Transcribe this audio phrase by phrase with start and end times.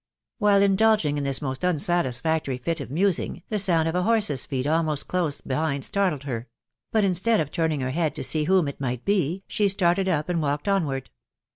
[0.39, 4.65] While indulging in this most unsatisfactory fit of musing, the sound of a horse's feet
[4.65, 6.47] almost close behind startled her;
[6.91, 10.27] but instead of turning her head to see whom it might be, she started up,
[10.27, 11.11] and walked onward.